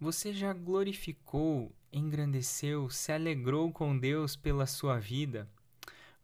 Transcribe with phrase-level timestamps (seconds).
[0.00, 5.48] Você já glorificou, engrandeceu, se alegrou com Deus pela sua vida?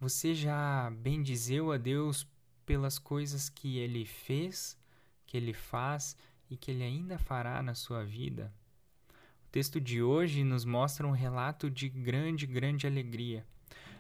[0.00, 2.26] Você já bendizeu a Deus
[2.67, 4.76] pelas coisas que ele fez,
[5.26, 6.17] que ele faz
[6.50, 8.52] e que ele ainda fará na sua vida?
[9.46, 13.46] O texto de hoje nos mostra um relato de grande, grande alegria.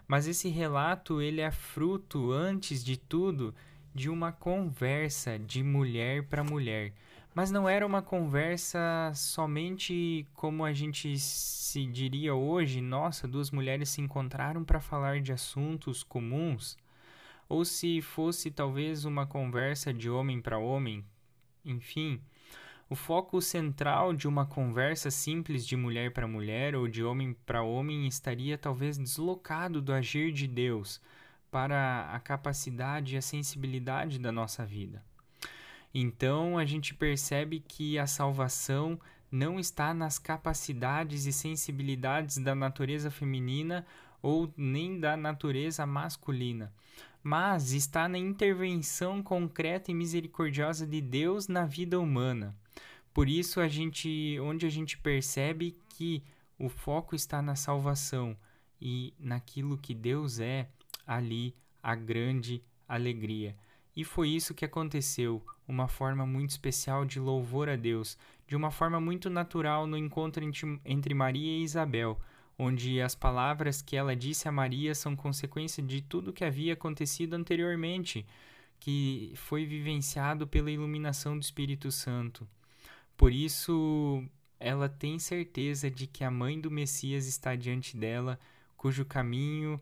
[0.06, 3.54] Mas esse relato ele é fruto, antes de tudo,
[3.94, 6.92] de uma conversa de mulher para mulher.
[7.32, 13.88] Mas não era uma conversa somente como a gente se diria hoje, nossa, duas mulheres
[13.88, 16.76] se encontraram para falar de assuntos comuns,
[17.48, 21.04] ou se fosse talvez uma conversa de homem para homem,
[21.64, 22.20] enfim.
[22.88, 27.62] O foco central de uma conversa simples de mulher para mulher ou de homem para
[27.62, 31.00] homem estaria talvez deslocado do agir de Deus
[31.52, 35.04] para a capacidade e a sensibilidade da nossa vida.
[35.92, 38.98] Então a gente percebe que a salvação
[39.30, 43.86] não está nas capacidades e sensibilidades da natureza feminina
[44.22, 46.72] ou nem da natureza masculina,
[47.22, 52.54] mas está na intervenção concreta e misericordiosa de Deus na vida humana.
[53.12, 56.22] Por isso a gente, onde a gente percebe que
[56.58, 58.36] o foco está na salvação
[58.80, 60.68] e naquilo que Deus é,
[61.06, 63.56] ali a grande alegria.
[63.96, 68.70] E foi isso que aconteceu, uma forma muito especial de louvor a Deus, de uma
[68.70, 70.44] forma muito natural no encontro
[70.84, 72.18] entre Maria e Isabel,
[72.58, 77.34] onde as palavras que ela disse a Maria são consequência de tudo que havia acontecido
[77.34, 78.26] anteriormente,
[78.78, 82.46] que foi vivenciado pela iluminação do Espírito Santo.
[83.16, 84.24] Por isso,
[84.58, 88.38] ela tem certeza de que a mãe do Messias está diante dela,
[88.76, 89.80] cujo caminho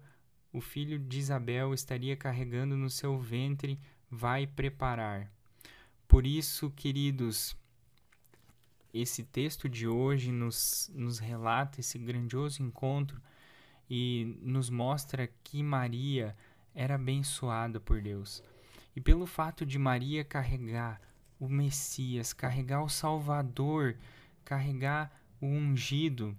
[0.52, 3.78] o filho de Isabel estaria carregando no seu ventre
[4.10, 5.30] vai preparar.
[6.06, 7.56] Por isso, queridos,
[8.92, 13.20] esse texto de hoje nos, nos relata esse grandioso encontro
[13.88, 16.36] e nos mostra que Maria
[16.74, 18.42] era abençoada por Deus.
[18.96, 21.00] E pelo fato de Maria carregar
[21.38, 23.96] o Messias, carregar o Salvador,
[24.44, 26.36] carregar o ungido,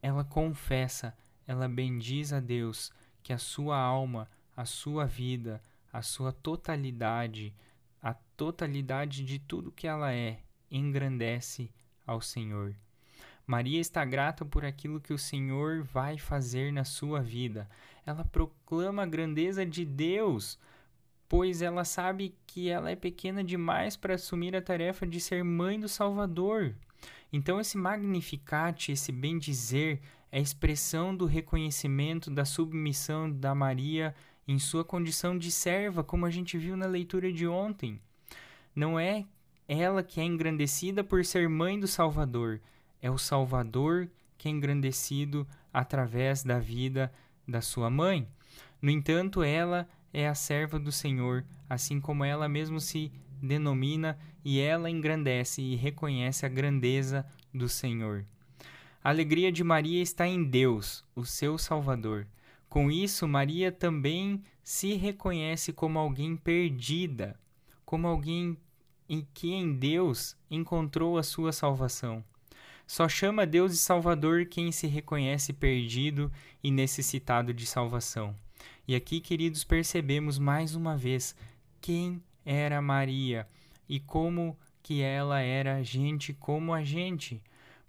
[0.00, 1.16] ela confessa,
[1.46, 5.60] ela bendiz a Deus que a sua alma, a sua vida,
[5.96, 7.54] a sua totalidade,
[8.02, 10.40] a totalidade de tudo que ela é,
[10.70, 11.70] engrandece
[12.06, 12.76] ao Senhor.
[13.46, 17.66] Maria está grata por aquilo que o Senhor vai fazer na sua vida.
[18.04, 20.58] Ela proclama a grandeza de Deus,
[21.26, 25.80] pois ela sabe que ela é pequena demais para assumir a tarefa de ser mãe
[25.80, 26.74] do Salvador.
[27.32, 34.14] Então, esse magnificat, esse bendizer, é expressão do reconhecimento da submissão da Maria
[34.46, 38.00] em sua condição de serva, como a gente viu na leitura de ontem.
[38.74, 39.24] Não é
[39.68, 42.60] ela que é engrandecida por ser mãe do Salvador,
[43.00, 44.08] é o Salvador
[44.38, 47.12] que é engrandecido através da vida
[47.46, 48.28] da sua mãe.
[48.80, 54.60] No entanto, ela é a serva do Senhor, assim como ela mesmo se denomina, e
[54.60, 58.24] ela engrandece e reconhece a grandeza do Senhor.
[59.02, 62.26] A alegria de Maria está em Deus, o seu Salvador.
[62.68, 67.38] Com isso, Maria também se reconhece como alguém perdida,
[67.84, 68.56] como alguém
[69.08, 72.24] em que em Deus encontrou a sua salvação.
[72.86, 76.30] Só chama Deus de Salvador quem se reconhece perdido
[76.62, 78.34] e necessitado de salvação.
[78.86, 81.34] E aqui, queridos, percebemos mais uma vez
[81.80, 83.48] quem era Maria
[83.88, 87.42] e como que ela era gente como a gente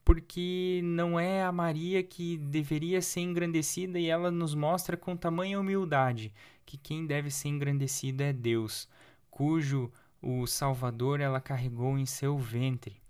[0.08, 5.60] porque não é a Maria que deveria ser engrandecida e ela nos mostra com tamanha
[5.60, 6.34] humildade
[6.66, 8.88] que quem deve ser engrandecido é Deus,
[9.30, 9.92] cujo
[10.22, 13.02] o Salvador ela carregou em seu ventre.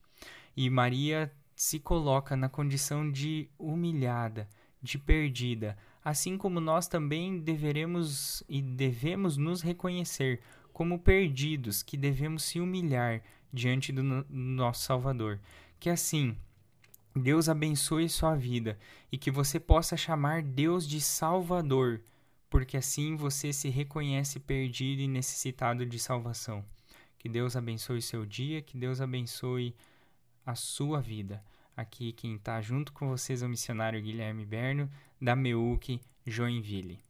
[0.55, 4.49] E Maria se coloca na condição de humilhada,
[4.81, 10.41] de perdida, assim como nós também deveremos e devemos nos reconhecer
[10.73, 13.21] como perdidos, que devemos se humilhar
[13.53, 15.39] diante do nosso Salvador.
[15.79, 16.35] Que assim,
[17.17, 18.77] Deus abençoe sua vida
[19.12, 22.01] e que você possa chamar Deus de Salvador,
[22.50, 26.65] porque assim você se reconhece perdido e necessitado de salvação.
[27.18, 29.75] Que Deus abençoe seu dia, que Deus abençoe
[30.45, 31.44] a sua vida.
[31.75, 34.89] Aqui quem está junto com vocês é o missionário Guilherme Berno,
[35.21, 37.06] da Meuc, Joinville.